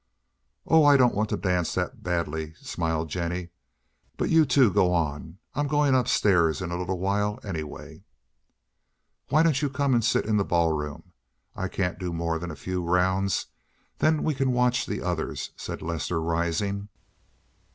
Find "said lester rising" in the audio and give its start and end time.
15.55-16.89